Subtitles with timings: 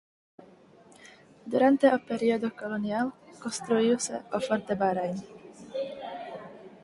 [1.51, 3.07] Durante o período colonial
[3.43, 5.17] construíuse o "Forte Bahrain".